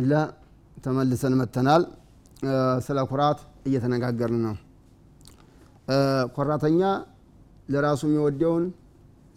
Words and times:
ቢስሚላህ 0.00 0.22
ተመልሰን 0.76 1.34
መተናል 1.40 1.82
ስለ 2.86 2.98
ኩራት 3.10 3.38
እየተነጋገርን 3.68 4.38
ነው። 4.46 4.54
ኮራተኛ 6.36 6.80
ለራሱ 7.68 8.00
የሚወደውን 8.08 8.64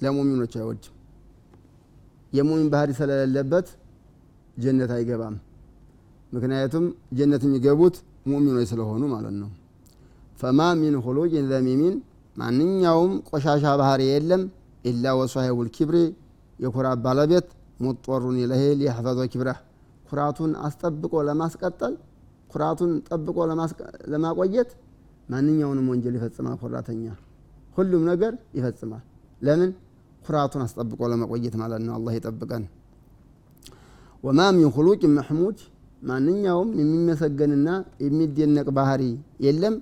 ለሙሚኖች 0.04 0.54
አይወድም። 0.60 0.94
የሙሚን 2.34 2.70
ባህሪ 2.74 2.90
ስለሌለበት 3.00 3.68
ጀነት 4.58 4.94
አይገባም። 4.98 5.36
ምክንያቱም 6.32 6.86
ጀነት 7.18 7.44
የሚገቡት 7.48 7.98
ሙሚኖች 8.32 8.66
ስለሆኑ 8.72 9.04
ማለት 9.16 9.36
ነው። 9.42 9.50
ፈማ 10.42 10.62
ሚን 10.82 10.96
ሁሉጅ 11.06 11.36
ዘሚሚን 11.52 11.96
ማንኛውም 12.36 13.14
ቆሻሻ 13.30 13.76
ባህሪ 13.82 14.02
የለም 14.12 14.44
ኢላ 14.84 15.06
ወሷሂቡል 15.20 15.70
ኪብሪ 15.76 15.98
የኩራት 16.60 17.00
ባለቤት 17.06 17.50
ሙጦሩን 17.84 18.40
ኢለይህ 18.44 18.74
ሊያሕፈظ 18.80 19.20
ኪብረህ 19.34 19.60
ኩራቱን 20.14 20.52
አስጠብቆ 20.66 21.14
ለማስቀጠል 21.28 21.94
ኩራቱን 22.50 22.92
ጠብቆ 23.08 23.38
ለማቆየት 24.14 24.72
ማንኛውንም 25.30 25.86
ወንጀል 25.92 26.16
ይፈጽማል 26.18 26.56
ኩራተኛ። 26.62 27.06
ሁሉም 27.78 28.04
ነገር 28.10 28.34
ይፈጽማል። 28.58 29.04
ለምን? 29.42 29.72
ኩራቱን 30.22 30.62
አስጠብቆ 30.66 31.00
ለመቆየት 31.12 31.56
ማለት 31.62 31.82
ነው። 31.86 31.94
አላህ 31.98 32.14
ይጠብቀን። 32.18 32.64
ወማ 34.24 34.40
ሚን 34.58 34.70
ሁሉቅ 34.76 35.02
መሕሙድ 35.16 35.58
ማንኛውም 36.04 36.70
የሚመሰገንና 36.80 37.70
የሚደነቅ 38.06 38.68
ባህሪ 38.78 39.04
የለም 39.46 39.76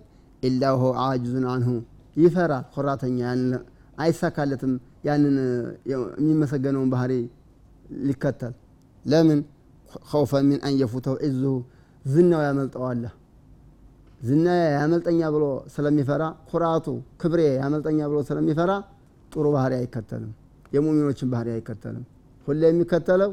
ኢላ 0.44 0.64
ሆ 0.80 0.94
አጅዙን 1.04 1.46
አንሁ። 1.54 1.70
ይፈራል 2.16 2.64
ኩራተኛ 2.74 3.20
አይሳካለትም 3.98 4.74
ያንን 5.08 5.36
የሚመሰገነውን 5.92 6.90
ባህሪ 6.94 7.14
ሊከተል። 8.06 8.54
ለምን 9.06 9.40
ከውፈ 10.10 10.34
ሚን 10.50 10.60
አን 10.68 10.76
የፉተው 10.82 11.16
ዝናው 12.06 12.42
ያመልጠዋለ 12.48 13.04
ዝና 14.22 14.48
ያመልጠኛ 14.74 15.22
ብሎ 15.36 15.44
ስለሚፈራ 15.76 16.24
ኩራቱ 16.50 16.88
ክብሬ 17.22 17.42
ያመልጠኛ 17.58 18.00
ብሎ 18.12 18.18
ስለሚፈራ 18.28 18.72
ጥሩ 19.32 19.46
ባህሪ 19.56 19.74
አይከተልም። 19.80 20.32
የሙሚኖችን 20.76 21.30
ባህሪ 21.32 21.48
አይከተልም። 21.56 22.04
ሁሌ 22.48 22.62
የሚከተለው 22.70 23.32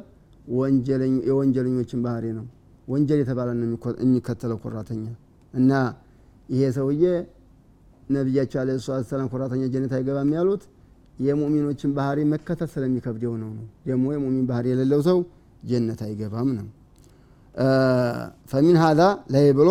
የወንጀለኞችን 1.28 2.00
ባህሪ 2.06 2.26
ነው። 2.38 2.46
ወንጀል 2.88 3.18
የተባለ 3.22 3.48
ነው 3.58 3.66
የሚከተለው 4.02 4.58
ኩራተኛ። 4.64 5.04
እና 5.54 5.72
ይሄ 6.48 6.62
ሰውዬ 6.76 7.04
ነቢያቸው 8.08 8.58
አለ 8.62 8.70
ሰላም 9.10 9.26
ኩራተኛ 9.32 9.62
ጀነት 9.72 9.92
አይገባም 9.96 10.30
ያሉት 10.36 10.62
የሙሚኖችን 11.18 11.90
ባህሪ 11.98 12.18
መከተል 12.32 12.68
ስለሚከብደው 12.74 13.34
ነው። 13.42 13.50
ደግሞ 13.88 14.04
የሙሚን 14.14 14.46
ባህሪ 14.50 14.66
የሌለው 14.72 15.00
ሰው 15.08 15.18
ጀነት 15.62 16.00
አይገባም 16.06 16.50
ነው። 16.58 16.66
ፈሚን 18.50 18.76
ሀዛ 18.82 19.00
ላይ 19.34 19.46
ብሎ 19.58 19.70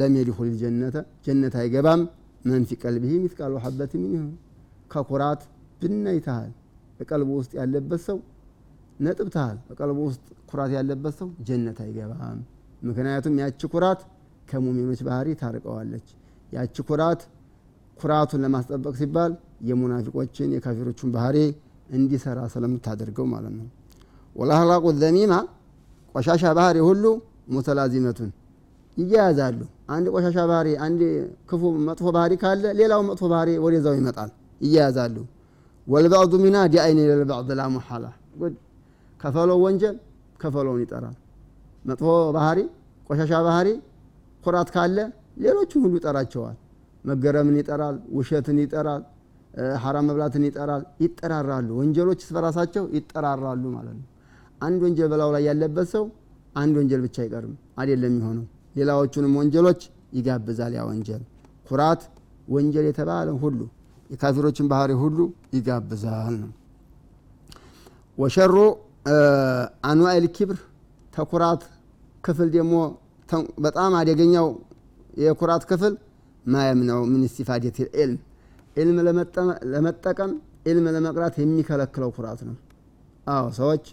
ለም 0.00 0.14
የድኹል 0.18 0.50
ጀነተ 0.62 0.96
ጀነት 1.26 1.54
አይገባም። 1.60 2.02
መን 2.44 2.64
ፊ 2.68 2.78
ቀልቢሂ 2.82 3.12
ሚስቃሉ 3.22 3.54
ሐበት 3.64 3.92
ሚንሁ። 4.02 4.24
ከኩራት 4.92 5.40
ብናይተሃል 5.80 6.50
በቀልቡ 6.98 7.30
ውስጥ 7.40 7.52
ያለበት 7.60 8.00
ሰው 8.06 8.18
ነጥብተሃል 9.00 9.56
በቀልቡ 9.68 9.98
ውስጥ 10.08 10.20
ኩራት 10.50 10.70
ያለበት 10.76 11.14
ሰው 11.20 11.28
ጀነት 11.48 11.78
አይገባም። 11.84 12.38
ምክንያቱም 12.82 13.34
ያቺ 13.42 13.60
ኩራት 13.74 14.00
ከሙሚኖች 14.50 15.00
ባህሪ 15.08 15.28
ታርቀዋለች። 15.40 16.06
ያቺ 16.52 16.76
ኩራት 16.88 17.20
ኩራቱን 17.96 18.40
ለማስጠበቅ 18.44 18.94
ሲባል 19.00 19.32
የሙናፊቆችን 19.68 20.48
የካፊሮቹን 20.56 21.10
ባህሪ 21.16 21.36
እንዲሰራ 21.90 22.38
ስለምታደርገው 22.54 23.26
ማለት 23.32 23.54
ነው 23.58 23.66
ወላህላቁ 24.36 24.84
ዘሚማ 25.00 25.32
ቆሻሻ 26.14 26.44
ባህሪ 26.58 26.76
ሁሉ 26.88 27.04
ሙተላዚመቱን 27.54 28.30
ይያያዛሉ። 28.96 29.60
አንድ 29.94 30.06
ቆሻሻ 30.14 30.36
ባህሪ 30.50 30.68
አንድ 30.86 31.00
ክፉ 31.50 31.62
መጥፎ 31.88 32.06
ባህሪ 32.16 32.32
ካለ 32.42 32.64
ሌላው 32.78 33.00
መጥፎ 33.08 33.22
ባህሪ 33.32 33.50
ወደዛው 33.64 33.94
ይመጣል 33.98 34.30
ይያያዛሉ። 34.60 35.16
ወልባዕዱ 35.86 36.32
ሚና 36.44 36.56
ዲአይን 36.72 36.98
ለልባዕድ 37.10 37.50
ላ 37.58 37.64
ሙሓላ 37.74 38.04
ከፈለው 39.20 39.58
ወንጀል 39.64 39.96
ከፈለውን 40.40 40.80
ይጠራል። 40.84 41.16
መጥፎ 41.84 42.06
ባህሪ 42.36 42.58
ቆሻሻ 43.10 43.32
ባህሪ 43.48 43.68
ኩራት 44.44 44.68
ካለ 44.74 44.98
ሌሎችን 45.44 45.80
ሁሉ 45.84 45.94
ይጠራቸዋል። 46.00 46.56
መገረምን 47.04 47.56
ይጠራል 47.60 47.96
ውሸትን 48.16 48.58
ይጠራል 48.64 49.02
ሐራም 49.82 50.04
መብላትን 50.08 50.44
ይጠራል 50.48 50.82
ይጠራራሉ። 51.04 51.68
ወንጀሎች 51.80 52.20
በራሳቸው 52.34 52.84
ይጠራራሉ 52.96 53.64
ማለት 53.76 53.94
ነው 53.98 54.06
አንድ 54.60 54.80
ወንጀል 54.84 55.08
በላው 55.12 55.30
ላይ 55.34 55.42
ያለበት 55.48 55.88
ሰው 55.94 56.04
አንድ 56.54 56.74
ወንጀል 56.80 57.00
ብቻ 57.06 57.16
አይቀርም 57.24 57.52
አይደለም 57.80 58.12
የሚሆነው። 58.12 58.44
ሌላዎቹንም 58.76 59.32
ወንጀሎች 59.40 59.80
ይጋብዛል 60.12 60.72
ያ 60.76 60.82
ወንጀል። 60.88 61.22
ኩራት 61.66 62.02
ወንጀል 62.48 62.86
የተባለ 62.88 63.28
ሁሉ 63.42 63.58
የካፊሮችን 64.10 64.66
ባህሪ 64.72 64.92
ሁሉ 65.02 65.18
ይጋብዛል 65.56 66.34
ነው። 66.42 66.50
ወሸሩ 68.18 68.54
አንዋኤል 69.88 70.26
ኪብር 70.36 70.58
ተኩራት 71.12 71.62
ክፍል 72.24 72.48
ደግሞ 72.54 72.74
በጣም 73.64 73.92
አደገኛው 74.00 74.46
የኩራት 75.22 75.62
ክፍል 75.70 75.94
ማየም 76.44 76.80
ነው። 76.90 77.00
ምን 77.10 77.22
ስቲፋዴት 77.32 77.76
ልዕልም 77.84 78.18
ዕልም 78.76 78.96
ለመጠቀም 79.74 80.32
ዕልም 80.66 80.86
ለመቅራት 80.96 81.34
የሚከለክለው 81.42 82.10
ኩራት 82.16 82.40
ነው። 82.48 82.56
አዎ 83.26 83.46
ሰዎች 83.58 83.84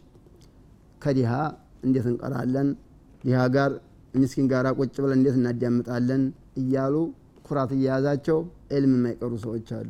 ከዲሃ 1.03 1.31
እንዴት 1.85 2.05
እንቀራለን? 2.11 2.67
ዲሃ 3.23 3.39
ጋር 3.55 3.71
ምስኪን 4.13 4.47
ጋር 4.51 4.65
ቁጭ 4.79 4.95
ብለን 5.03 5.17
እንዴት 5.19 5.35
እናዳምጣለን? 5.39 6.23
እያሉ 6.61 6.95
ኩራት 7.47 7.71
እየያዛቸው 7.77 8.37
ዕልም 8.75 8.93
የማይቀሩ 8.97 9.31
ሰዎች 9.45 9.67
አሉ። 9.77 9.89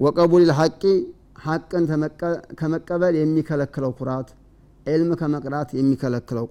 ወቀቡል 0.00 0.42
ልሐቂ 0.50 0.82
ሐቅን 1.44 1.84
ከመቀበል 2.60 3.14
የሚከለክለው 3.20 3.92
ኩራት 3.98 4.28
ዕልም 4.86 5.10
ከመቅራት 5.20 5.70
የሚከለክለው 5.78 6.44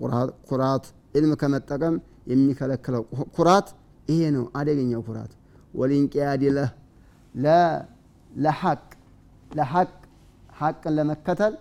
ኩራት 0.50 0.86
ዕልም 1.16 1.32
ከመጠቀም 1.42 1.96
የሚከለክለው 2.32 3.04
ኩራት 3.38 3.68
ይሄ 4.08 4.22
ነው 4.36 4.46
አደገኛው 4.60 5.02
ኩራት። 5.08 5.32
ወሊንቅያድ 5.74 6.44
ለህ 6.56 6.70
ለሐቅ 8.36 8.82
ለሐቅ 9.52 9.90
ሐቅን 10.60 10.94
ለመከተል 10.98 11.54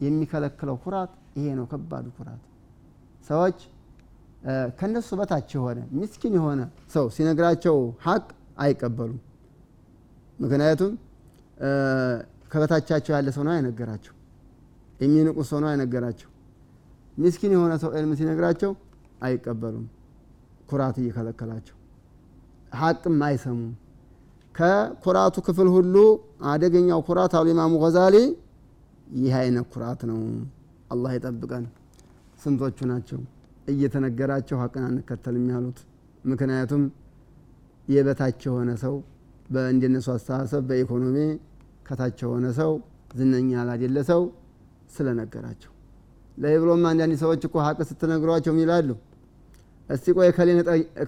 የሚከለክለው 0.00 0.76
ኩራት 0.82 1.12
ይሄ 1.38 1.46
ነው። 1.58 1.66
ከባዱ 1.70 2.06
ኩራት 2.16 2.42
ሰዎች 3.24 3.58
ከነሱ 4.78 5.08
በታች 5.20 5.48
የሆነ 5.56 5.78
ምስኪን 5.98 6.34
የሆነ 6.38 6.60
ሰው 6.94 7.06
ሲነግራቸው 7.16 7.76
ሐቅ 8.04 8.26
አይቀበሉም። 8.58 9.18
ምክንያቱም 10.38 10.92
ከበታቻቸው 12.52 13.12
ያለ 13.16 13.28
ሰው 13.36 13.42
ነው 13.46 13.52
አይነገራቸው። 13.54 14.14
የሚንቁ 15.00 15.38
ሰው 15.48 15.58
ነው 15.62 15.68
አይነገራቸው። 15.70 16.30
ምስኪን 17.16 17.52
የሆነ 17.56 17.72
ሰው 17.82 17.90
ዕልም 17.96 18.12
ሲነግራቸው 18.18 18.70
አይቀበሉም። 19.22 19.86
ኩራት 20.68 20.96
እየከለከላቸው 21.02 21.76
ሐቅም 22.72 23.18
አይሰሙም። 23.26 23.70
ከኩራቱ 24.54 25.36
ክፍል 25.46 25.68
ሁሉ 25.74 25.94
አደገኛው 26.50 27.00
ኩራት 27.08 27.32
አሉ። 27.38 27.46
ኢማሙ 27.52 27.74
ገዛሊ 27.84 28.16
ይህ 29.16 29.34
አይነት 29.40 29.66
ኩራት 29.72 30.00
ነው። 30.10 30.18
አላህ 30.90 31.10
ይጠብቀን። 31.16 31.64
ስንቶቹ 32.42 32.78
ናቸው 32.90 33.20
እየተነገራቸው 33.68 34.56
ሀቅን 34.62 34.84
አንከተልም 34.88 35.46
ያሉት? 35.52 35.78
ምክንያቱም 36.24 36.82
የበታች 37.88 38.40
የሆነ 38.48 38.70
ሰው 38.84 38.94
በእንደነሱ 39.50 40.06
አስተሳሰብ 40.14 40.62
በኢኮኖሚ 40.68 41.16
ከታች 41.88 42.18
የሆነ 42.24 42.46
ሰው 42.58 42.72
ዝነኛ 43.18 43.62
ላደለ 43.68 43.98
ሰው 44.10 44.22
ስለነገራቸው። 44.96 45.72
ለይ 46.38 46.56
ብሎም 46.62 46.82
አንዳንድ 46.90 47.14
ሰዎች 47.22 47.42
እኮ 47.48 47.56
ሀቅ 47.66 47.78
ስትነግሯቸው 47.90 48.54
ይላሉ? 48.62 48.90
እስቲ 49.88 50.06
ቆይ 50.16 50.28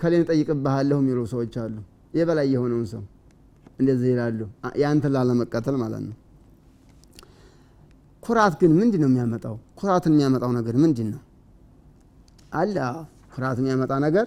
ከሌን 0.00 0.22
እጠይቅብሃለሁ 0.22 0.98
የሚሉ 1.02 1.18
ሰዎች 1.32 1.54
አሉ። 1.62 1.76
የበላይ 2.14 2.46
የሆነውን 2.54 2.86
ሰው 2.92 3.02
እንደዚህ 3.78 4.08
ይላሉ። 4.12 4.40
ያንተን 4.82 5.12
ላለመቀተል 5.16 5.76
ማለት 5.76 6.02
ነው 6.06 6.14
ኩራት 8.22 8.54
ግን 8.60 8.72
ምንድን 8.78 9.00
ነው 9.02 9.08
የሚያመጣው? 9.10 9.54
ኩራትን 9.78 10.12
የሚያመጣው 10.14 10.50
ነገር 10.58 10.74
ምንድን 10.82 11.08
ነው 11.14 11.20
አለ 12.52 12.76
ኩራት 13.34 13.58
የሚያመጣ 13.60 13.92
ነገር 14.06 14.26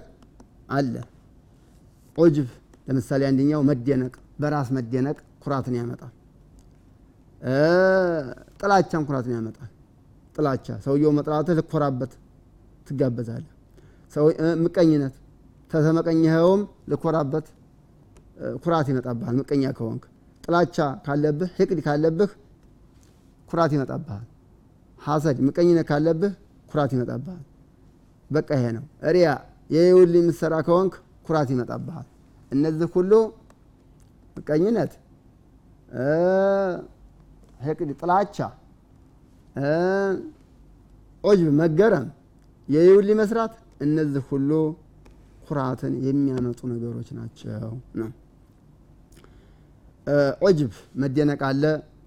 አለ። 0.72 0.94
ዑጅብ 2.18 2.48
ለምሳሌ 2.88 3.22
አንደኛው 3.30 3.62
መደነቅ 3.70 4.14
በራስ 4.42 4.70
መደነቅ 4.76 5.18
ኩራትን 5.44 5.76
ያመጣል። 5.80 6.14
ጥላቻም 8.62 9.04
ኩራትን 9.08 9.34
ያመጣል። 9.38 9.70
ጥላቻ 10.36 10.68
ሰውየው 10.86 11.12
መጥራትህ 11.18 11.56
ልኮራበት 11.60 12.12
ትጋበዛለህ። 12.88 13.50
ምቀኝነት 14.64 15.16
ተተመቀኘኸውም 15.72 16.62
ልኮራበት 16.92 17.46
ኩራት 18.64 18.88
ይመጣብሃል። 18.92 19.36
ምቀኛ 19.42 19.64
ከሆንክ። 19.78 20.04
ጥላቻ 20.44 20.78
ካለብህ 21.06 21.50
ሕቅድ 21.58 21.80
ካለብህ 21.86 22.32
ኩራት 23.50 23.72
ይመጣብሃል። 23.76 24.26
ሐሰድ 25.00 25.38
ምቀኝነት 25.48 25.86
ካለብህ 25.90 26.34
ኩራት 26.70 26.92
ይመጣብሃል። 26.96 27.44
በቃ 28.30 28.50
ይሄ 28.58 28.66
ነው። 28.78 28.86
ሪያ 29.16 29.30
የይውል 29.70 30.14
የምትሰራ 30.20 30.54
ከሆንክ 30.68 30.94
ኩራት 31.28 31.50
ይመጣብሃል። 31.54 32.08
እነዚህ 32.52 32.88
ሁሉ 32.96 33.12
ምቀኝነት 34.38 34.92
ሕቅድ 37.60 37.90
ጥላቻ 38.00 38.38
ዑጅብ 41.24 41.50
መገረም 41.60 42.08
የይውል 42.68 43.10
መስራት 43.20 43.54
እነዚህ 43.86 44.24
ሁሉ 44.30 44.50
ኩራትን 45.48 45.94
የሚያመጡ 46.06 46.60
ነገሮች 46.72 47.10
ናቸው 47.18 47.72
ነው። 48.00 48.10
ዑጅብ 50.46 50.72
መደነቅ 51.02 51.42
አለ 51.50 51.64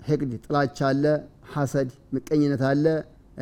ሕቅድ 0.06 0.32
ጥላቻ 0.44 0.78
አለ 0.88 1.04
ሐሰድ 1.52 1.90
ምቀኝነት 2.14 2.62
አለ 2.70 2.84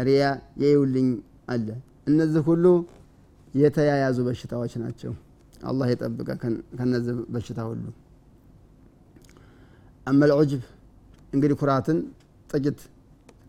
ሪያ 0.07 0.25
የይውልኝ 0.63 1.09
አለ። 1.49 1.67
እነዚህ 2.11 2.43
ሁሉ 2.49 2.65
የተያያዙ 3.55 4.19
በሽታዎች 4.27 4.73
ናቸው። 4.83 5.13
አላህ 5.63 5.87
የጠብቀ 5.91 6.29
ከነዚህ 6.79 7.15
በሽታ 7.35 7.61
ሁሉ። 7.69 7.85
አመል 10.07 10.31
ዑጅብ 10.37 10.63
እንግዲህ 11.33 11.57
ኩራትን 11.61 11.99
ጥቂት 12.51 12.81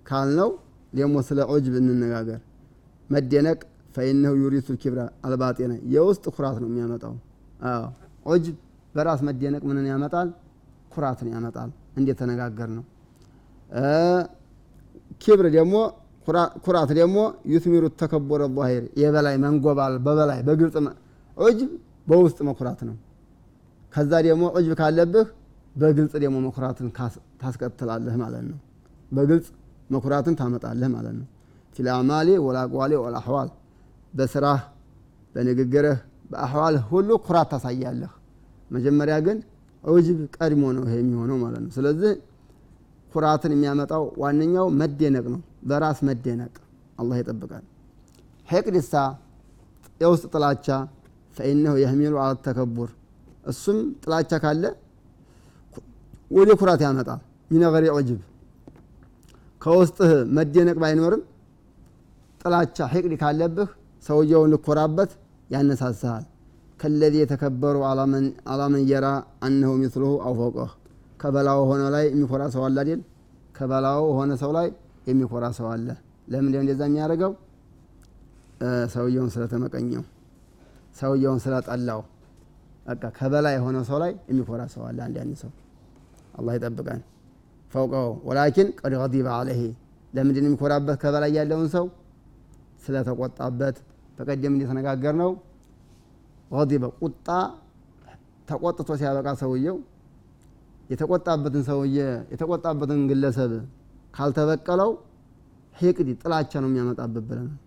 ካልነው 0.10 0.50
ደግሞ 0.94 1.16
ስለ 1.28 1.40
ዑጅብ 1.52 1.74
እንነጋገር። 1.82 2.42
መደነቅ 3.10 3.60
ፈኢነሁ 3.96 4.34
ዩሪቱ 4.44 4.68
ልኪብራ 4.76 5.02
አልባጤነ 5.26 5.74
የውስጥ 5.94 6.26
ኩራት 6.36 6.58
ነው 6.62 6.70
የሚያመጣው። 6.70 7.14
ዑጅብ 8.26 8.56
በራስ 8.96 9.22
መደነቅ 9.28 9.62
ምንን 9.70 9.86
ያመጣል? 9.92 10.28
ኩራትን 10.94 11.28
ያመጣል። 11.34 11.70
እንዴት 11.98 12.18
ተነጋገር 12.22 12.70
ነው 12.78 12.84
ኪብር 15.22 15.46
ደግሞ 15.56 15.76
ኩራት 16.64 16.92
ደግሞ 17.00 17.18
ዩትሚሩ 17.54 17.84
ተከቦረ 18.00 18.44
ዛሂር 18.56 18.84
የበላይ 19.02 19.36
መንጎባል 19.44 19.94
በበላይ 20.06 20.40
በግልጽ 20.48 20.76
ዑጅብ 21.38 21.72
በውስጥ 22.08 22.40
መኩራት 22.48 22.80
ነው። 22.90 22.96
ከዛ 23.94 24.12
ደግሞ 24.28 24.44
ዑጅብ 24.56 24.74
ካለብህ 24.80 25.28
በግልጽ 25.76 26.14
ደግሞ 26.24 26.36
መኩራትን 26.46 26.88
ታስቀጥላለህ 27.42 28.16
ማለት 28.24 28.44
ነው። 28.50 28.58
በግልጽ 29.12 29.48
መኩራትን 29.90 30.36
ታመጣለህ 30.40 30.90
ማለት 30.96 31.16
ነው። 31.20 31.28
ፊል 31.76 31.88
አዕማሊ 31.94 32.30
ወልአሕዋል 32.98 33.50
በስራህ 34.14 34.62
በንግግርህ 35.36 35.98
በአሕዋልህ 36.32 36.84
ሁሉ 36.92 37.10
ኩራት 37.26 37.50
ታሳያለህ። 37.54 38.12
መጀመሪያ 38.72 39.16
ግን 39.26 39.38
ዑጅብ 39.84 40.20
ቀድሞ 40.36 40.64
ነው 40.78 40.84
ይሄ 40.88 40.96
የሚሆነው 41.02 41.38
ማለት 41.44 41.62
ነው። 41.66 41.72
ስለዚህ 41.78 42.14
ኩራትን 43.16 43.52
የሚያመጣው 43.56 44.04
ዋነኛው 44.22 44.68
መደነቅ 44.80 45.26
ነው። 45.34 45.40
በራስ 45.70 46.00
መደነቅ 46.08 46.54
አላህ 47.00 47.16
ይጠብቃል። 47.22 47.64
ሕቅድሳ 48.48 48.94
የውስጥ 50.02 50.26
ጥላቻ 50.34 50.68
ፈኢነሁ 51.36 51.74
የህሚሉ 51.82 52.14
አላ 52.22 52.34
ተከቡር። 52.46 52.90
እሱም 53.52 53.78
ጥላቻ 54.04 54.32
ካለ 54.44 54.64
ወደ 56.32 56.52
ኩራት 56.60 56.82
ያመጣል። 56.86 57.20
ሚነገሪ 57.52 57.86
ዑጅብ 57.96 58.20
ከውስጥህ 59.62 60.12
መደነቅ 60.38 60.78
ባይኖርም 60.84 61.22
ጥላቻ 62.42 62.78
ሕቅድ 62.94 63.14
ካለብህ 63.22 63.70
ሰውየውን 64.04 64.50
ልኮራበት 64.54 65.12
ያነሳስሃል 65.50 66.24
ከለዚ 66.80 67.16
የተከበሩ 67.22 67.76
አላመን 68.52 68.84
የራ 68.90 69.08
አነሁ 69.46 69.72
ሚስሉሁ 69.82 70.12
አውፈቀህ 70.28 70.72
ከበላው 71.20 71.60
ሆነ 71.70 71.84
ላይ 71.96 72.06
የሚኮራ 72.12 72.44
ሰው 72.56 72.64
አለ 72.68 72.78
አይደል? 72.84 73.02
ከበላው 73.58 74.04
ሆነ 74.18 74.32
ሰው 74.42 74.52
ላይ 74.58 74.68
የሚኮራ 75.08 75.46
ሰው 75.58 75.68
አለ። 75.74 75.88
ለምንድነው 76.32 76.64
እንደዛ 76.64 76.82
የሚያደርገው? 76.90 77.32
ሰውየውን 78.94 79.30
ስለተመቀኘው 79.34 80.04
ሰውየውን 81.00 81.40
ስለጠላው። 81.44 82.02
በቃ 82.88 83.04
ከበላይ 83.18 83.54
የሆነ 83.58 83.78
ሰው 83.90 83.98
ላይ 84.04 84.12
የሚኮራ 84.30 84.62
ሰው 84.74 84.84
አለ 84.88 85.00
ያን 85.16 85.32
ሰው። 85.42 85.52
አላህ 86.38 86.54
ይጠብቀን። 86.58 87.02
ፈውቀው 87.74 88.08
ወላኪን 88.28 88.68
ቀድ 88.80 88.94
ገዲበ 89.02 89.28
አለይህ 89.38 89.72
ለምንድን 90.14 90.46
የሚኮራበት? 90.48 90.98
ከበላይ 91.04 91.32
ያለውን 91.38 91.68
ሰው 91.76 91.86
ስለተቆጣበት። 92.86 93.78
በቀደም 94.18 94.54
እንደተነጋገር 94.56 95.16
ነው 95.22 95.32
ገዲበ 96.52 96.86
ቁጣ 97.00 97.28
ተቆጥቶ 98.50 98.90
ሲያበቃ 99.00 99.28
ሰውየው 99.42 99.78
የተቆጣበትን 100.90 101.64
ሰውዬ 101.70 101.98
የተቆጣበትን 102.34 103.02
ግለሰብ 103.10 103.52
ካልተበቀለው 104.14 104.92
ሂቅድ 105.76 106.10
ጥላቻ 106.22 106.52
ነው 106.64 106.70
የሚያመጣበት 106.72 107.24
ብለናል። 107.30 107.58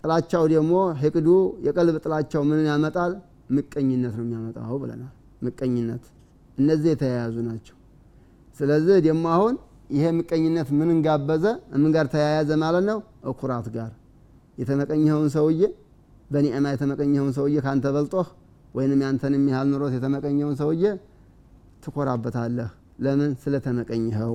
ጥላቻው 0.00 0.44
ደግሞ 0.52 0.72
ሂቅዱ 1.02 1.28
የቀልብ 1.66 1.96
ጥላቻው 2.04 2.42
ምንን 2.48 2.66
ያመጣል? 2.70 3.12
ምቀኝነት 3.50 4.14
ነው 4.18 4.24
የሚያመጣው 4.26 4.74
ብለናል። 4.82 5.12
ምቀኝነት። 5.44 6.04
እነዚህ 6.58 6.88
የተያያዙ 6.92 7.36
ናቸው። 7.48 7.76
ስለዚህ 8.60 8.96
ደግሞ 9.06 9.24
አሁን 9.36 9.54
ይሄ 9.90 10.04
ምቀኝነት 10.18 10.68
ምንን 10.78 10.98
ጋበዘ? 11.06 11.44
ምን 11.74 11.90
ጋር 11.96 12.06
ተያያዘ 12.14 12.50
ማለት 12.64 12.84
ነው? 12.90 12.98
እኩራት 13.30 13.68
ጋር። 13.76 13.90
የተመቀኘኸውን 14.58 15.30
ሰውዬ 15.36 15.60
በኒዕማ 16.30 16.66
የተመቀኘኸውን 16.74 17.32
ሰውዬ 17.38 17.56
ካንተ 17.66 17.86
በልጦህ 17.94 18.28
ወይንም 18.74 19.00
ያንተን 19.04 19.34
የሚያህል 19.36 19.68
ኑሮት 19.72 19.92
የተመቀኘውን 19.96 20.56
ሰውዬ 20.60 20.84
ትኮራበታለህ? 21.82 22.68
ለምን 23.00 23.30
ስለተመቀኝኸው 23.42 24.32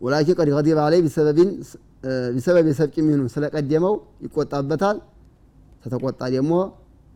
ወላኪን 0.00 0.36
ቀድ 0.38 0.48
ገዲበ 0.54 0.78
አለይ 0.86 1.00
ቢሰበብ 2.34 2.66
የሰብቂ 2.70 2.94
ሚሆኑ 3.06 3.22
ስለቀደመው 3.34 3.94
ይቆጣበታል። 4.24 4.96
ተተቆጣ 5.82 6.20
ደግሞ 6.34 6.52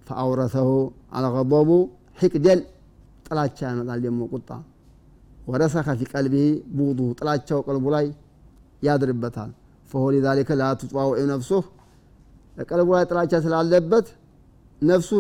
ፈአውረሰሁ 0.09 0.69
አልገضቡ 1.17 1.71
ሕቅደን 2.19 2.61
ጥላቻ 3.27 3.59
ያመጣል 3.71 3.99
ደግሞ 4.07 4.21
ቁጣ። 4.33 4.51
ወረሰኸ 5.49 5.89
ፊ 5.99 6.07
ቀልቢ 6.13 6.35
ቡዱ 6.79 7.01
ጥላቻው 7.19 7.61
ቀልቡ 7.67 7.85
ላይ 7.95 8.07
ያድርበታል። 8.83 9.51
ፈሆ 9.91 10.05
ሊዛሊከ 10.15 10.51
ላ 10.61 10.65
ነፍሱህ 11.33 11.65
ቀልቡ 12.71 12.89
ላይ 12.97 13.05
ጥላቻ 13.11 13.33
ስላለበት 13.45 14.07
ነፍሱ 14.83 15.11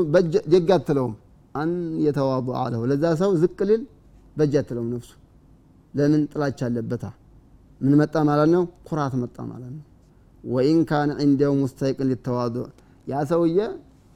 ደግ 0.52 0.69
አትለውም 0.76 1.14
አን 1.55 1.70
የተዋض 2.05 2.49
አለሁ 2.61 2.81
ለዛ 2.91 3.05
ሰው 3.20 3.31
ዝቅ 3.43 3.58
ሊል 3.70 3.82
በጅ 4.36 4.55
ነፍሱ። 4.89 5.10
ለምን 5.94 6.22
ጥላቻ 6.32 6.58
አለበታ? 6.69 7.05
ምን 7.81 7.94
መጣ 8.01 8.15
ማለት 8.29 8.48
ነው? 8.55 8.63
ኩራት 8.89 9.15
መጣ 9.22 9.36
ማለት 9.51 9.72
ነው። 9.77 9.84
ወኢን 10.44 10.81
ካነ 10.91 11.10
ዒንደው 11.20 11.53
ሙስተይቅን 11.60 12.06
ሊተዋዱዕ 12.10 12.67
ያ 13.06 13.22
ሰውዬ 13.31 13.58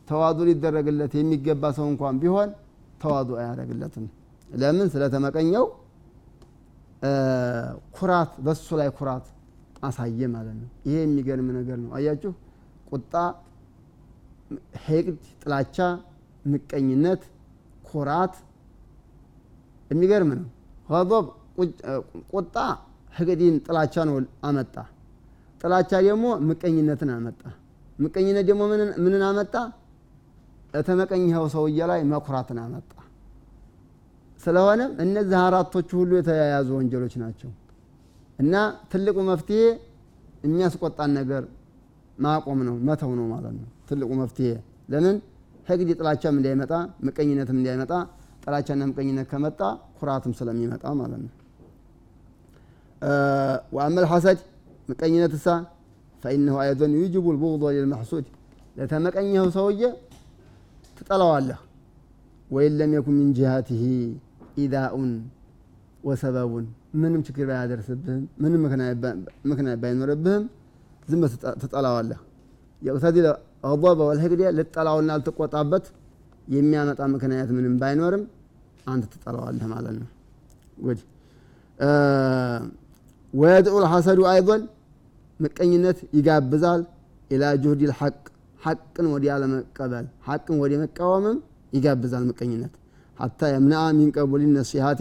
ተዋዱ 0.08 0.38
ሊደረግለት 0.48 1.12
የሚገባ 1.18 1.64
ሰው 1.78 1.86
እንኳን 1.92 2.14
ቢሆን 2.22 2.50
ተዋዱ 3.02 3.28
አያደረግለትም 3.40 4.04
ለምን? 4.56 4.86
ስለተመቀኘው 4.92 5.64
ኩራት 7.96 8.32
በሱ 8.46 8.66
ላይ 8.80 8.88
ኩራት 8.98 9.26
አሳየ 9.84 10.20
ማለት 10.34 10.56
ነው። 10.60 10.68
ይሄ 10.86 10.96
የሚገርም 11.04 11.48
ነገር 11.58 11.78
ነው። 11.84 11.90
አያችሁ? 11.96 12.32
ቁጣ 12.90 13.14
ሄቅድ 14.86 15.18
ጥላቻ 15.42 15.76
ምቀኝነት 16.44 17.22
ኩራት 17.88 18.34
የሚገርም 19.90 20.30
ነው። 20.38 20.48
ዶብ 21.10 21.26
ቁጣ 22.32 22.56
ህቅዲን 23.12 23.56
ጥላቻ 23.66 23.94
ነው 24.08 24.16
አመጣ። 24.44 24.74
ጥላቻ 25.60 25.90
ደግሞ 26.06 26.26
ምቀኝነትን 26.48 27.10
አመጣ። 27.16 27.42
ምቀኝነት 27.98 28.44
ደግሞ 28.48 28.62
ምንን 29.04 29.22
አመጣ? 29.28 29.54
የተመቀኝኸው 30.74 31.44
ሰውዬ 31.54 31.80
ላይ 31.90 32.00
መኩራትን 32.12 32.58
አመጣ። 32.62 32.90
ስለሆነም 34.40 34.92
እነዚህ 35.04 35.36
አራቶቹ 35.42 35.90
ሁሉ 36.00 36.12
የተያያዙ 36.18 36.68
ወንጀሎች 36.78 37.14
ናቸው። 37.22 37.50
እና 38.38 38.54
ትልቁ 38.92 39.16
መፍትሄ 39.30 39.60
የሚያስቆጣን 40.44 41.10
ነገር 41.18 41.42
ማቆም 42.18 42.58
ነው 42.68 42.74
መተው 42.88 43.12
ነው 43.20 43.26
ማለት 43.30 43.54
ነው። 43.58 43.68
ትልቁ 43.88 44.10
መፍትሄ 44.20 44.48
ለምን 44.92 45.16
ህግድ 45.66 45.90
ጥላቻም 45.98 46.34
እንዳይመጣ 46.38 46.72
ምቀኝነትም 47.06 47.58
እንዳይመጣ 47.60 47.92
ጥላቻና 48.44 48.82
ምቀኝነት 48.90 49.26
ከመጣ 49.30 49.60
ኩራትም 49.98 50.32
ስለሚመጣ 50.38 50.84
ማለት 51.00 51.20
ነው። 51.24 51.32
ወአመል 53.76 54.06
ሐሰድ 54.12 54.38
ምቀኝነት 54.88 55.32
እሳ 55.38 55.46
ፈኢነሁ 56.22 56.56
አይዶን 56.62 56.92
ዩጅቡ 57.00 57.24
ልቡغض 57.36 57.62
ልልመሕሱድ 57.76 58.26
ለተመቀኘኸው 58.76 59.48
ሰውዬ 59.56 59.82
ትጠላዋለህ። 60.98 61.58
ወይን 62.50 62.74
ለም 62.78 62.92
የኩን 62.96 63.16
ሚን 63.18 63.30
ጅሃትህ 63.38 63.82
ኢዳኡን 64.58 65.10
ወሰበቡን። 66.04 66.66
ምንም 66.94 67.20
ችግር 67.26 67.44
ባያደርስብህም 67.50 68.22
ምንም 68.42 68.62
ምክንያት 69.50 69.78
ባይኖርብህም 69.82 70.44
ዝም 71.08 71.22
ትጠላዋለህ። 71.62 72.20
የቅተዲ 72.82 73.16
ገضበ 73.74 74.00
ወልሕቅድ 74.08 74.40
ልጠላውና 74.58 75.10
ልትቆጣበት 75.18 75.84
የሚያመጣ 76.48 77.00
ምክንያት 77.14 77.50
ምንም 77.56 77.74
ባይኖርም 77.80 78.24
አንተ 78.86 79.04
ትጠላዋለህ 79.12 79.66
ማለት 79.72 79.94
ነው። 80.00 80.08
ጉድ። 80.84 81.00
ወየድዑ 83.34 83.76
ልሐሰዱ 83.84 84.20
አይዶን 84.32 84.62
ምቀኝነት 85.40 85.98
ይጋብዛል። 86.16 86.82
ኢላ 87.30 87.44
ጁህድ 87.62 87.80
ልሐቅ 87.90 88.16
ሐቅን 88.60 89.06
ወዲያ 89.12 89.32
ለመቀበል 89.42 90.06
ሐቅን 90.26 90.56
ወደ 90.62 90.72
መቃወምም 90.82 91.38
ይጋብዛል 91.72 92.24
ምቀኝነት። 92.30 92.74
ሀታ 93.18 93.40
የምንአ 93.52 93.80
ሚን 93.98 94.10
ነሲሃቲ 94.56 95.00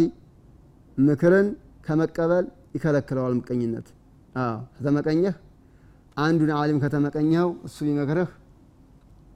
ምክርን 0.98 1.48
ከመቀበል 1.86 2.46
ይከለክለዋል 2.76 3.34
ምቀኝነት። 3.40 3.88
ከተመቀኘህ 4.76 5.36
አንዱን 6.18 6.52
አሊም 6.58 6.80
ከተመቀኘኸው 6.84 7.50
እሱ 7.68 7.78
ቢመክርህ 7.88 8.30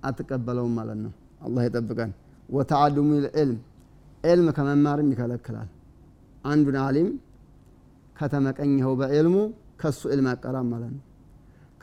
አትቀበለውም 0.03 0.73
ማለት 0.79 0.99
ነው። 1.05 1.11
አላህ 1.41 1.61
ይጠብቀን። 1.67 2.11
ወተዓሉሙ 2.49 3.09
ልዕልም 3.25 3.59
ዕልም 4.23 4.47
ከመማርም 4.57 5.09
ይከለክላል። 5.13 5.69
አንዱን 6.45 6.77
አሊም 6.83 7.09
ከተመቀኘኸው 8.15 8.93
በዕልሙ 9.01 9.35
ከሱ 9.81 10.01
ዕልም 10.13 10.27
አቀራም 10.31 10.67
ማለት 10.73 10.91
ነው። 10.95 11.03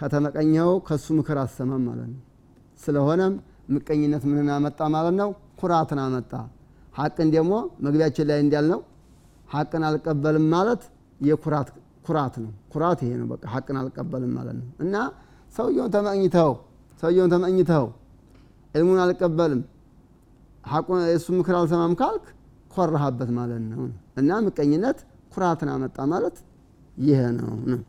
ከተመቀኘኸው 0.01 0.73
ከሱ 0.89 1.07
ምክር 1.19 1.39
አሰማም 1.43 1.83
ማለት 1.89 2.09
ነው። 2.13 2.21
ስለሆነም 2.81 3.35
ምቀኝነት 3.75 4.23
ምንን 4.31 4.49
አመጣ 4.57 4.81
ማለት 4.95 5.15
ነው? 5.21 5.29
ኩራትን 5.61 6.01
አመጣ። 6.05 6.33
ሀቅን 6.95 7.29
ደግሞ 7.35 7.53
መግቢያችን 7.85 8.27
ላይ 8.31 8.39
እንዳልነው 8.45 8.81
ሀቅን 9.49 9.83
አልቀበልም 9.89 10.47
ማለት 10.55 10.83
የኩራት 11.21 11.69
ኩራት 12.07 12.35
ነው። 12.43 12.53
ኩራት 12.73 13.01
ይሄ 13.05 13.13
ነው 13.21 13.27
በቃ። 13.33 13.43
ሀቅን 13.53 13.77
አልቀበልም 13.81 14.33
ማለት 14.39 14.57
ነው። 14.61 14.67
እና 14.85 14.95
ሰውየውን 15.55 15.91
ተመኝተው 15.95 16.53
ሰውየውን 17.03 17.31
ተመኝተው 17.35 17.85
ዕልሙን 18.75 18.99
አልቀበልም። 19.03 19.63
የእሱ 21.07 21.27
ምክር 21.39 21.55
አልሰማም 21.59 21.95
ካልክ 22.01 22.25
ኮራሃበት 22.71 23.31
ማለት 23.39 23.63
ነው። 23.73 23.83
እና 24.21 24.31
ምቀኝነት 24.47 24.99
ኩራትን 25.33 25.69
አመጣ 25.75 25.97
ማለት 26.13 26.37
ይሄ 26.97 27.21
ነው። 27.39 27.53
ነው 27.71 27.81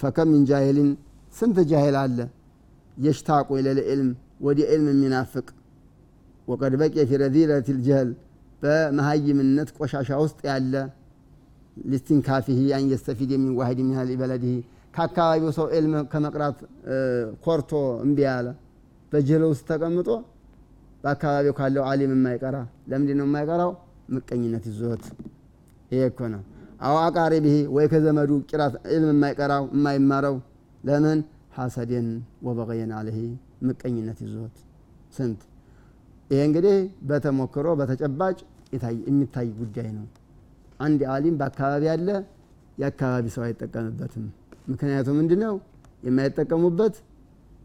ፈከም 0.00 0.28
ምን 0.32 0.42
ጃሂልን 0.50 0.90
ስንት 1.34 1.58
ጃሂል 1.70 1.96
አለ? 2.00 2.18
የሽታቁ 2.96 3.48
ኢለል 3.60 3.78
ዕልም 3.86 4.08
ወደ 4.46 4.58
ዕልም 4.72 4.88
የሚናፍቅ። 4.92 5.46
ወቀድ 6.48 6.74
በቂየ 6.80 7.02
ፊ 7.08 7.20
ረዚለት 7.22 7.68
ልጀህል 7.76 8.08
በመሀይምነት 8.62 9.68
ቆሻሻ 9.78 10.10
ውስጥ 10.24 10.40
ያለ። 10.48 10.74
ሊስቲንካፊህ 11.86 12.58
አን 12.76 12.84
የስተፊድ 12.92 13.30
የሚን 13.34 13.52
ዋሂድ 13.58 13.78
ምን 13.82 13.92
ያህል 13.94 14.10
በለድህ 14.20 14.56
ከአካባቢው 14.94 15.50
ሰው 15.56 15.66
ዕልም 15.76 15.94
ከመቅራት 16.12 16.58
ኮርቶ 17.44 17.70
እምቢ 18.04 18.18
ያለ 18.26 18.48
በጅህል 19.12 19.42
ውስጥ 19.50 19.64
ተቀምጦ 19.70 20.08
በአካባቢው 21.02 21.54
ካለው 21.58 21.84
አሊም 21.88 22.12
የማይቀራ 22.14 22.56
ለምንድን 22.90 23.16
ነው 23.20 23.26
የማይቀራው? 23.28 23.70
ምቀኝነት 24.14 24.64
ይዞት። 24.70 25.04
ይሄ 25.90 26.02
እኮ 26.10 26.20
ነው። 26.34 26.42
አው 26.80 26.96
አቃሪቢህ 27.02 27.56
ወይ 27.74 27.86
ከዘመዱ 27.92 28.30
ቂራት 28.50 28.74
ዕልም 28.92 29.10
የማይቀራው 29.12 29.64
የማይማረው 29.74 30.36
ለምን? 30.84 31.18
ሐሰድን 31.56 32.06
ወበቀየን 32.46 32.92
አለህ 32.98 33.16
ምቀኝነት 33.68 34.18
ይዞት። 34.26 34.54
ስንት? 35.16 35.40
ይሄ 36.30 36.40
እንግዲህ 36.48 36.76
በተሞክሮ 37.08 37.66
በተጨባጭ 37.80 38.38
የሚታይ 39.06 39.48
ጉዳይ 39.58 39.88
ነው። 39.96 40.06
አንድ 40.80 41.00
አሊም 41.14 41.34
በአካባቢ 41.40 41.82
ያለ 41.90 42.08
የአካባቢ 42.78 43.26
ሰው 43.34 43.42
አይጠቀምበትም። 43.46 44.24
ምክንያቱ 44.70 45.08
ምንድ 45.18 45.32
ነው 45.42 45.54
የማይጠቀሙበት 46.06 46.94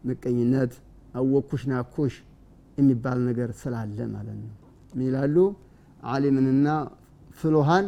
ምቀኝነት 0.04 0.72
አወኩሽ 1.14 1.62
ናኩሽ 1.70 2.14
የሚባል 2.78 3.18
ነገር 3.28 3.50
ስላለ 3.60 3.98
ማለት 4.14 4.36
ነው። 4.42 4.52
ምን 4.92 5.04
ይላሉ? 5.06 5.36
አሊምንና 6.06 6.66
ፍሎሃን 7.38 7.86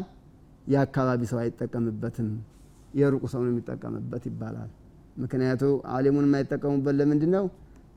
የአካባቢ 0.66 1.20
ሰው 1.30 1.38
አይጠቀምበትም 1.42 2.28
የሩቁ 2.94 3.24
ሰው 3.32 3.40
ነው 3.44 3.50
የሚጠቀምበት 3.52 4.24
ይባላል። 4.30 4.70
ምክንያቱ 5.22 5.62
አሊሙን 5.94 6.26
የማይጠቀሙበት 6.28 6.94
ለምንድ 7.00 7.24
ነው 7.34 7.44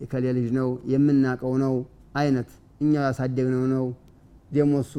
የከሌ 0.02 0.26
ልጅ 0.38 0.48
ነው 0.58 0.70
የምናቀው 0.94 1.54
ነው 1.64 1.74
አይነት 2.22 2.50
እኛ 2.82 2.94
ያሳደግነው 3.08 3.64
ነው 3.74 3.86
ደግሞ 4.52 4.74
እሱ 4.86 4.94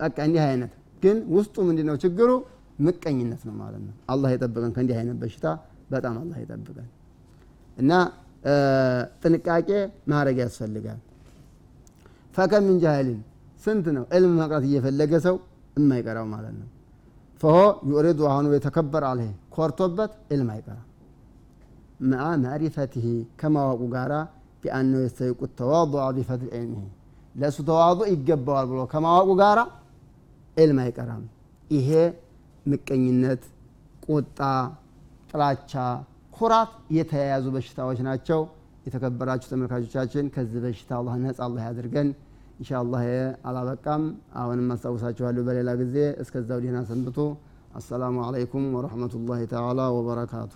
በቃ 0.00 0.16
እንዲህ 0.28 0.42
አይነት። 0.46 0.72
ግን 1.02 1.16
ውስጡ 1.34 1.56
ምንድ 1.68 1.80
ነው 1.88 1.96
ችግሩ? 2.02 2.30
ምቀኝነት 2.78 3.42
ነው 3.48 3.54
ማለት 3.60 3.82
ነው። 3.86 3.94
አላህ 4.12 4.28
የጠብቀን 4.34 4.72
ከእንዲህ 4.76 4.96
አይነት 5.00 5.16
በሽታ 5.22 5.46
በጣም 5.92 6.14
አላህ 6.22 6.36
የጠብቀን 6.42 6.88
እና 7.76 7.92
ጥንቃቄ 9.22 9.68
ማድረግ 10.08 10.38
ያስፈልጋል። 10.44 11.00
ፈከም 12.34 12.64
ምን 12.68 12.76
ጃህልን 12.82 13.20
ስንት 13.64 13.86
ነው 13.96 14.04
ዕልም 14.16 14.32
መቅረት 14.40 14.64
እየፈለገ 14.68 15.12
ሰው 15.26 15.36
የማይቀራው 15.76 16.26
ማለት 16.32 16.54
ነው። 16.60 16.68
ፈሆ 17.40 17.56
ዩሪዱ 17.90 18.20
አሁኑ 18.30 18.52
የተከበር 18.56 19.04
አለ 19.08 19.20
ኮርቶበት 19.54 20.12
ዕልም 20.34 20.50
አይቀራ 20.54 20.78
መአ 22.02 22.24
ማዕሪፈትህ 22.42 23.06
ከማወቁ 23.40 23.82
ጋራ 23.94 24.12
ቢአነው 24.62 25.00
የስተይቁት 25.04 25.50
ተዋضع 25.58 26.04
ቢፈትል 26.16 26.48
ዕልምህ 26.56 26.86
ለእሱ 27.34 27.58
ተዋضዕ 27.68 28.06
ይገባዋል 28.12 28.66
ብሎ 28.70 28.80
ከማወቁ 28.92 29.30
ጋራ 29.40 29.60
ዕልም 30.56 30.78
አይቀራም። 30.84 31.24
ይሄ 31.70 31.88
ምቀኝነት፣ 32.66 33.42
ቁጣ፣ 34.06 34.38
ጥላቻ 35.30 35.72
ኩራት 36.36 36.70
የተያያዙ 36.96 37.46
በሽታዎች 37.54 37.98
ናቸው። 38.06 38.40
የተከበራችሁ 38.86 39.48
ተመልካቾቻችን 39.52 40.24
ከዚህ 40.34 40.60
በሽታ 40.64 40.90
አላህ 40.98 41.14
ነጻ 41.22 41.38
አላህ 41.46 41.62
ያድርገን። 41.68 42.08
እንሻ 42.56 42.70
አላህ 42.80 43.02
አላበቃም። 43.48 44.04
አሁንም 44.40 44.68
አስታውሳችኋለሁ 44.74 45.44
በሌላ 45.48 45.70
ጊዜ። 45.80 45.96
እስከዛው 46.22 46.60
ደህና 46.64 46.80
ሰንብቶ 46.90 47.18
አሰላሙ 47.76 48.16
አለይኩም 48.26 48.66
ወረህመቱላህ 48.76 49.40
ተዓላ 49.52 49.88
ወበረካቱ። 49.96 50.52